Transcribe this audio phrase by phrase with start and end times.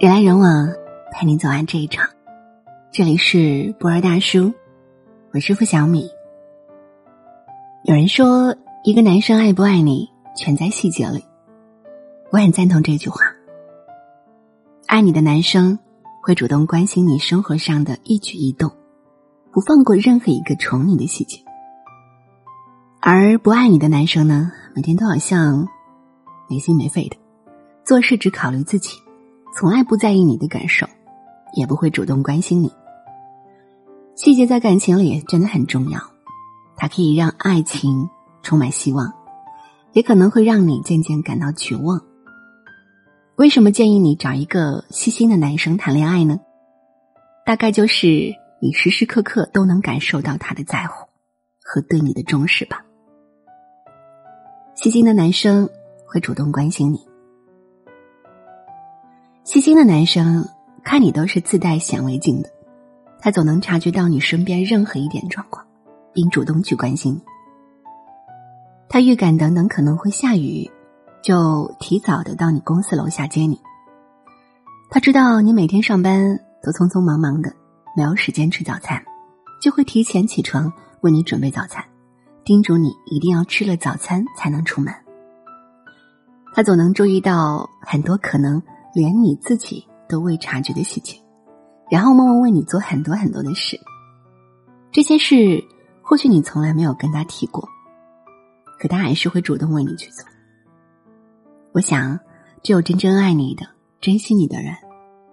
[0.00, 0.68] 人来人往，
[1.10, 2.08] 陪你走完这一场。
[2.92, 4.54] 这里是博尔大叔，
[5.32, 6.08] 我是付小米。
[7.82, 8.54] 有人说，
[8.84, 11.24] 一个男生爱不爱你，全在细节里。
[12.30, 13.22] 我很赞同这句话。
[14.86, 15.76] 爱你的男生
[16.22, 18.70] 会主动关心你生活上的一举一动，
[19.50, 21.40] 不放过任何一个宠你的细节。
[23.00, 25.66] 而不爱你的男生呢，每天都好像
[26.48, 27.16] 没心没肺的，
[27.84, 28.96] 做事只考虑自己，
[29.58, 30.86] 从来不在意你的感受，
[31.52, 32.72] 也不会主动关心你。
[34.14, 35.98] 细节在感情里真的很重要，
[36.76, 38.08] 它可以让爱情
[38.40, 39.12] 充满希望，
[39.94, 42.00] 也可能会让你渐渐感到绝望。
[43.34, 46.38] 为什么建议你找一个细心的男生谈恋爱呢？
[47.44, 48.06] 大概就是
[48.62, 51.08] 你时时刻刻都能感受到他的在乎
[51.64, 52.84] 和对你的重视吧。
[54.76, 55.68] 细心的男生
[56.06, 57.07] 会主动关心你，
[59.48, 60.46] 细心的男生
[60.84, 62.50] 看你都是自带显微镜的，
[63.18, 65.64] 他总能察觉到你身边任何一点状况，
[66.12, 67.22] 并主动去关心你。
[68.90, 70.70] 他预感等等可能会下雨，
[71.22, 73.58] 就提早的到你公司楼下接你。
[74.90, 77.54] 他知道你每天上班都匆匆忙忙的，
[77.96, 79.02] 没有时间吃早餐，
[79.62, 81.82] 就会提前起床为你准备早餐。
[82.44, 84.92] 叮嘱你一定要吃了早餐才能出门。
[86.52, 88.62] 他总能注意到很多可能
[88.94, 91.16] 连你自己都未察觉的细节，
[91.90, 93.78] 然后默默为你做很多很多的事。
[94.90, 95.62] 这些事
[96.02, 97.68] 或许你从来没有跟他提过，
[98.78, 100.24] 可他还是会主动为你去做。
[101.72, 102.18] 我想，
[102.62, 103.66] 只有真正爱你的、
[104.00, 104.74] 珍惜你的人，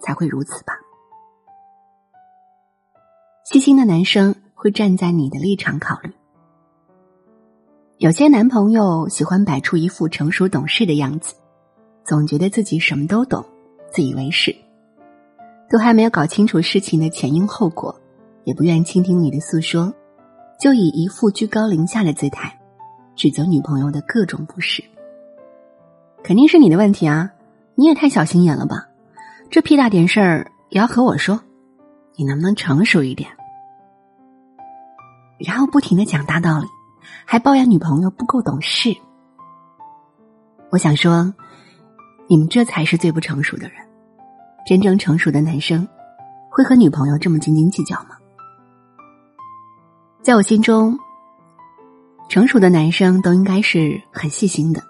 [0.00, 0.74] 才会如此吧。
[3.44, 6.12] 细心的男生会站在你的立场考虑。
[7.96, 11.34] 有些男朋友喜欢摆出一副成熟懂事的样子，
[12.08, 13.44] 总觉得自己什么都懂，
[13.92, 14.56] 自以为是，
[15.68, 17.94] 都还没有搞清楚事情的前因后果，
[18.44, 19.92] 也不愿倾听你的诉说，
[20.58, 22.58] 就以一副居高临下的姿态，
[23.14, 24.82] 指责女朋友的各种不是。
[26.22, 27.30] 肯定是你的问题啊！
[27.74, 28.88] 你也太小心眼了吧？
[29.50, 31.38] 这屁大点事儿也要和我说？
[32.16, 33.28] 你能不能成熟一点？
[35.38, 36.66] 然后不停的讲大道理。
[37.26, 38.96] 还抱怨女朋友不够懂事，
[40.70, 41.34] 我想说，
[42.28, 43.76] 你们这才是最不成熟的人。
[44.66, 45.88] 真正成熟的男生，
[46.50, 48.16] 会和女朋友这么斤斤计较吗？
[50.22, 50.98] 在我心中，
[52.28, 54.82] 成熟的男生都应该是很细心的，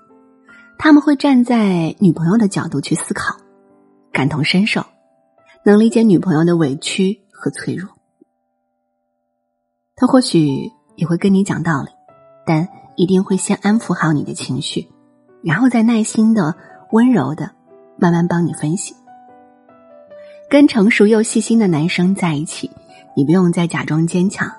[0.78, 3.36] 他们会站在女朋友的角度去思考，
[4.12, 4.84] 感同身受，
[5.64, 7.90] 能理解女朋友的委屈和脆弱。
[9.94, 11.90] 他或许也会跟你讲道理。
[12.46, 12.66] 但
[12.96, 14.88] 一定会先安抚好你的情绪，
[15.42, 16.56] 然后再耐心的、
[16.90, 17.50] 温柔的
[17.96, 18.94] 慢慢帮你分析。
[20.50, 22.70] 跟成熟又细心的男生在一起，
[23.14, 24.50] 你不用再假装坚强，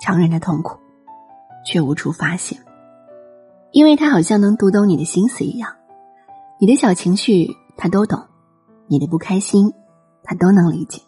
[0.00, 0.78] 强忍着痛苦，
[1.64, 2.56] 却无处发泄，
[3.70, 5.72] 因为他好像能读懂你的心思一样，
[6.60, 8.26] 你的小情绪他都懂，
[8.88, 9.72] 你的不开心
[10.22, 11.00] 他都能理解。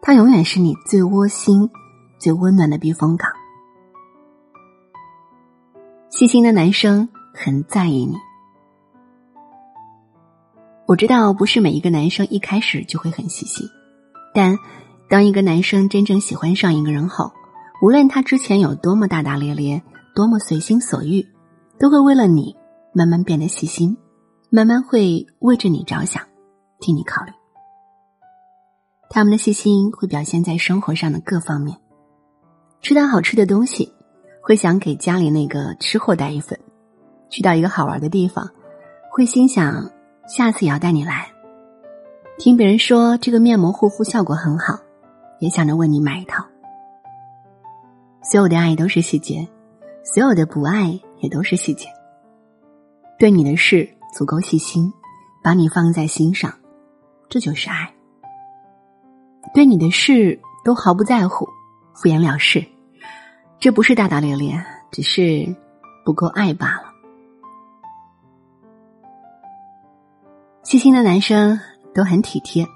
[0.00, 1.70] 他永远是你最窝心、
[2.18, 3.28] 最温暖的避风港。
[6.10, 8.14] 细心的男生很在意你。
[10.86, 13.66] 我知道不是每一个男生一开始就会很细心，
[14.34, 14.58] 但
[15.08, 17.32] 当一个男生真正喜欢上一个人后，
[17.82, 19.82] 无论他之前有多么大大咧咧、
[20.14, 21.26] 多么随心所欲，
[21.78, 22.54] 都会为了你
[22.92, 23.96] 慢慢变得细心，
[24.50, 26.22] 慢慢会为着你着想，
[26.80, 27.32] 替你考虑。
[29.08, 31.78] 他们的细心会表现在生活上的各方面，
[32.82, 33.92] 吃到好吃的东西。
[34.46, 36.60] 会想给家里那个吃货带一份，
[37.30, 38.50] 去到一个好玩的地方，
[39.10, 39.90] 会心想
[40.26, 41.28] 下次也要带你来。
[42.38, 44.78] 听别人说这个面膜护肤效果很好，
[45.38, 46.44] 也想着为你买一套。
[48.22, 49.46] 所有的爱都是细节，
[50.02, 51.86] 所有的不爱也都是细节。
[53.18, 54.92] 对你的事足够细心，
[55.42, 56.52] 把你放在心上，
[57.28, 57.92] 这就是爱。
[59.52, 61.46] 对你的事都毫不在乎，
[61.94, 62.64] 敷衍了事。
[63.60, 65.54] 这不是大大咧咧，只是
[66.04, 66.93] 不够爱罢了。
[70.64, 71.60] 细心的男生
[71.94, 72.66] 都很体贴，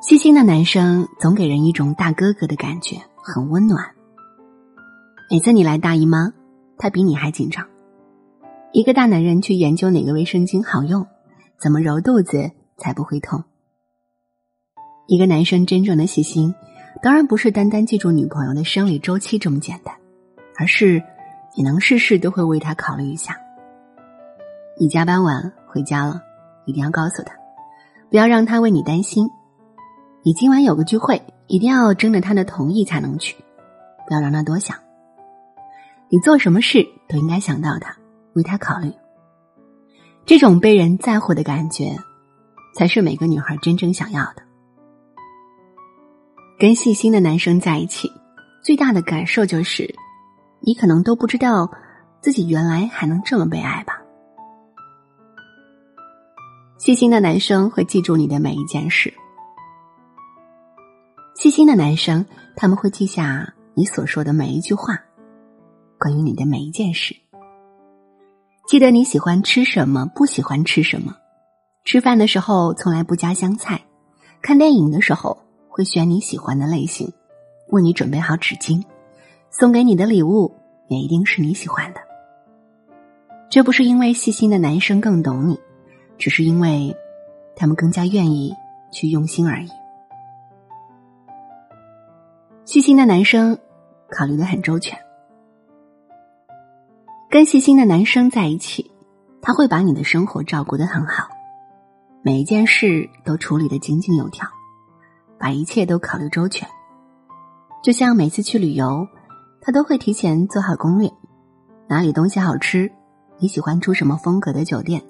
[0.00, 3.84] 细心的男生总给人一种大哥哥的感觉，很温暖。
[5.28, 6.32] 每次你来大姨妈，
[6.78, 7.66] 他比你还紧张。
[8.72, 11.04] 一个大男人去研究哪个卫生巾好用，
[11.58, 13.42] 怎么揉肚子才不会痛。
[15.08, 16.54] 一个男生真正的细心。
[17.02, 19.94] 当然不是单单记住女朋友的生理周期这么简单，
[20.56, 21.02] 而是
[21.56, 23.36] 你能事事都会为她考虑一下。
[24.80, 26.22] 你加班晚回家了，
[26.64, 27.34] 一定要告诉他，
[28.10, 29.28] 不要让他为你担心。
[30.22, 33.34] 你今晚有个聚会，一定要征得他的同意才能去，
[34.06, 34.76] 不要让他多想。
[36.08, 37.96] 你做什么事都应该想到他，
[38.34, 38.92] 为他考虑。
[40.24, 41.98] 这种被人在乎的感觉，
[42.76, 44.42] 才是每个女孩真正想要的。
[46.56, 48.08] 跟细心的男生在一起，
[48.62, 49.92] 最大的感受就是，
[50.60, 51.68] 你可能都不知道
[52.20, 53.97] 自己原来还能这么被爱吧。
[56.78, 59.12] 细心的男生会记住你的每一件事。
[61.34, 64.96] 细心的男生，他们会记下你所说的每一句话，
[65.98, 67.16] 关于你的每一件事。
[68.68, 71.16] 记得你喜欢吃什么，不喜欢吃什么。
[71.84, 73.82] 吃饭的时候从来不加香菜，
[74.40, 75.36] 看电影的时候
[75.68, 77.12] 会选你喜欢的类型，
[77.70, 78.80] 为你准备好纸巾，
[79.50, 80.54] 送给你的礼物
[80.88, 82.00] 也一定是你喜欢的。
[83.50, 85.58] 这不是因为细心的男生更懂你，
[86.18, 86.94] 只是因为
[87.56, 88.54] 他们更加愿意
[88.90, 89.68] 去用心而已。
[92.64, 93.58] 细心的男生，
[94.10, 94.98] 考虑的很周全。
[97.30, 98.90] 跟细心的男生在一起，
[99.40, 101.28] 他会把你的生活照顾的很好，
[102.22, 104.48] 每一件事都处理的井井有条，
[105.38, 106.68] 把一切都考虑周全。
[107.82, 109.06] 就像每次去旅游，
[109.60, 111.10] 他都会提前做好攻略，
[111.86, 112.90] 哪里东西好吃，
[113.38, 115.02] 你喜欢住什么风格的酒店，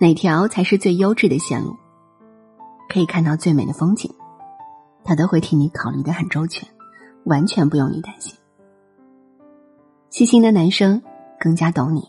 [0.00, 1.76] 哪条才是最优质的线路，
[2.88, 4.14] 可以看到最美的风景。
[5.04, 6.68] 他都会替你考虑的很周全，
[7.24, 8.36] 完全不用你担心。
[10.10, 11.02] 细心的男生
[11.40, 12.02] 更加懂你，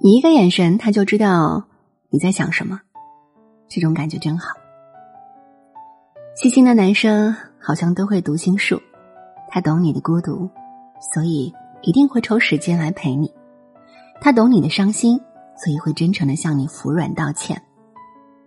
[0.00, 1.64] 你一个眼神他就知道
[2.10, 2.80] 你在想什么，
[3.68, 4.54] 这种感觉真好。
[6.34, 8.80] 细心的男生好像都会读心术，
[9.48, 10.50] 他懂你的孤独，
[11.12, 13.32] 所以一定会抽时间来陪你。
[14.20, 15.20] 他懂你的伤心，
[15.64, 17.62] 所以会真诚的向你服软道歉。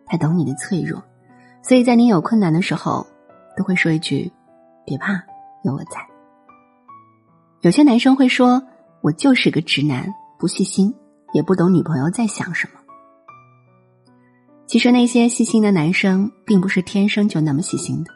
[0.06, 1.04] 他懂你的脆弱。
[1.64, 3.08] 所以在你有困难的时候，
[3.58, 4.32] 都会说一句
[4.86, 5.14] ：“别怕，
[5.64, 6.08] 有我在。”
[7.62, 8.62] 有些男生会说
[9.02, 10.94] ：“我就是个直男，不细心，
[11.34, 12.80] 也不懂女朋友在想什么。”
[14.68, 18.12] 其实那些细心的男生，并不是天生就那么细心的，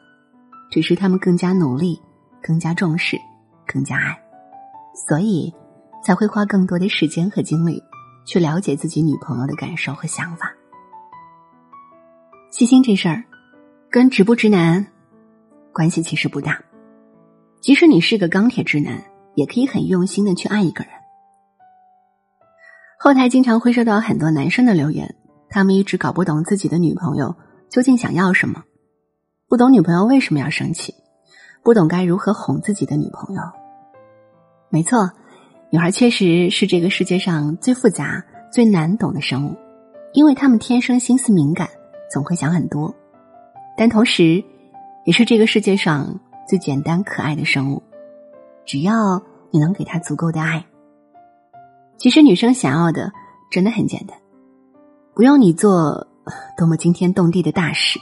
[0.70, 2.00] 只是他们更加努力，
[2.42, 3.18] 更加重视，
[3.66, 4.22] 更加爱，
[5.08, 5.52] 所以
[6.04, 7.82] 才会花更多的时间和精力
[8.26, 10.54] 去了解自己女朋友的感受和想法。
[12.50, 13.24] 细心这事儿。
[13.94, 14.88] 跟直不直男
[15.74, 16.62] 关系其实不大，
[17.60, 19.04] 即使你是个钢铁直男，
[19.36, 20.94] 也可以很用心的去爱一个人。
[22.98, 25.14] 后台经常会收到很多男生的留言，
[25.50, 27.36] 他们一直搞不懂自己的女朋友
[27.70, 28.64] 究竟想要什么，
[29.50, 30.94] 不懂女朋友为什么要生气，
[31.62, 33.42] 不懂该如何哄自己的女朋友。
[34.70, 35.12] 没错，
[35.74, 39.56] 女孩确实是这个世界上最复杂、最难懂的生物，
[40.12, 41.70] 因为她们天生心思敏感，
[42.12, 42.94] 总会想很多。
[43.78, 44.44] 但同时，
[45.06, 47.82] 也是这个世界上最简单可爱的生物。
[48.66, 50.66] 只要你能给她足够的爱，
[51.98, 53.14] 其实女生想要的
[53.50, 54.18] 真的很简单，
[55.16, 56.06] 不用你做
[56.58, 57.98] 多么惊天动地的大事，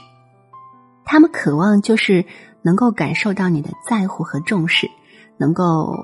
[1.04, 2.24] 她们渴望就是
[2.62, 4.90] 能够感受到你的在乎和重视，
[5.38, 5.94] 能够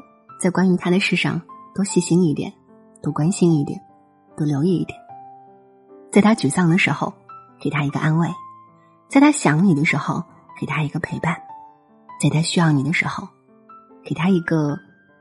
[0.41, 1.43] 在关于他的事上
[1.77, 2.51] 多细心一点，
[3.03, 3.79] 多关心一点，
[4.35, 4.99] 多留意一点，
[6.11, 7.13] 在他沮丧的时候，
[7.61, 8.27] 给他一个安慰。
[9.11, 10.25] 在他想你的时候，
[10.59, 11.35] 给他一个陪伴；
[12.19, 13.29] 在他需要你的时候，
[14.03, 14.79] 给他一个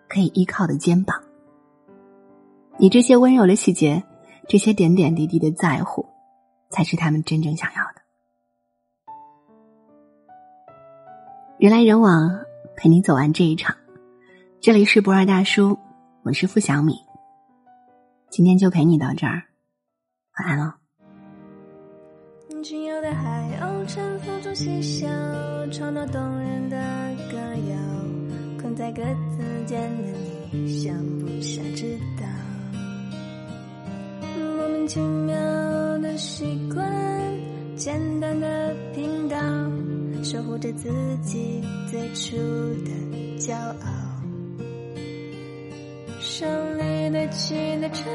[0.07, 1.21] 可以依靠的肩膀。
[2.77, 4.01] 你这些温柔的细节，
[4.47, 6.05] 这些点点滴滴的在乎，
[6.69, 8.01] 才是他们真正想要的。
[11.59, 12.39] 人来人往，
[12.77, 13.75] 陪你走完这一场。
[14.61, 15.77] 这里是不二大叔，
[16.25, 16.95] 我是付小米。
[18.31, 19.43] 今天就陪你到这儿，
[20.39, 20.75] 晚安了。
[22.63, 25.07] 仅有的海鸥沉浮中嬉笑，
[25.71, 26.77] 唱到动人的
[27.31, 27.77] 歌谣。
[28.59, 30.17] 困在格子间的
[30.51, 32.25] 你，想不想知道？
[34.57, 35.35] 莫名其妙
[35.99, 36.91] 的习惯，
[37.75, 39.37] 简单的频道，
[40.23, 40.89] 守护着自
[41.21, 42.35] 己最初
[42.83, 42.89] 的
[43.37, 44.04] 骄傲。
[46.37, 48.11] 胜利堆起的城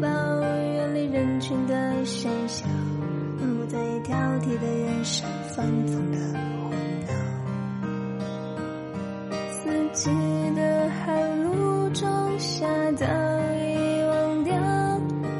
[0.00, 2.64] 堡，远离人群的喧嚣。
[3.36, 6.18] 不在挑剔的眼神，放纵的
[6.60, 6.70] 胡
[7.08, 7.10] 闹。
[9.50, 10.08] 四季
[10.54, 10.88] 的。
[11.04, 14.54] 寒露中下早已忘掉，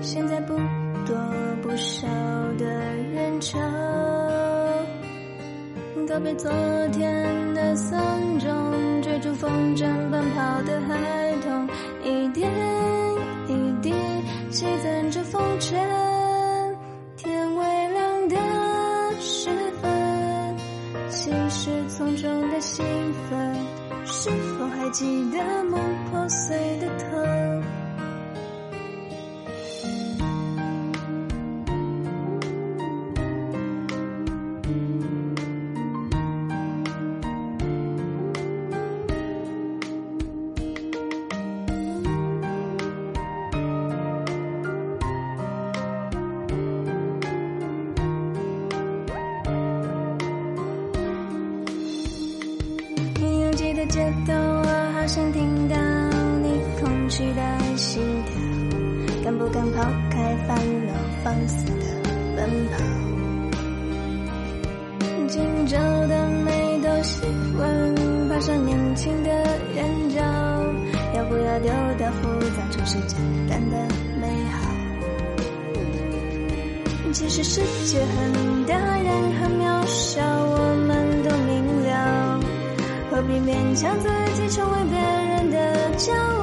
[0.02, 0.56] 现在不
[1.06, 1.16] 多
[1.62, 2.08] 不少
[2.58, 2.66] 的。
[3.14, 3.60] 人潮。
[6.08, 6.50] 告别昨
[22.64, 22.82] 兴
[23.28, 23.54] 奋，
[24.06, 25.78] 是否还记得梦
[26.10, 27.63] 破碎的疼？
[59.38, 61.72] 不敢抛开烦恼，放肆的
[62.36, 62.76] 奔跑？
[65.28, 65.76] 今朝
[66.06, 67.22] 的美都习
[67.56, 67.94] 惯
[68.28, 69.30] 爬上年轻的
[69.74, 70.20] 眼角，
[71.16, 73.76] 要不要丢掉复杂，重视简单的
[74.20, 74.54] 美好？
[77.12, 82.40] 其实世界很大，人很渺小，我们都明了。
[83.10, 85.56] 何必勉强自己成为别人的
[85.96, 86.33] 骄傲？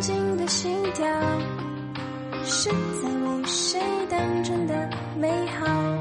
[0.00, 1.06] 静的心跳
[2.42, 3.78] 是在为谁
[4.08, 5.99] 单纯的美好。